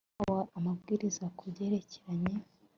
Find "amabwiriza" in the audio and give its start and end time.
0.57-1.25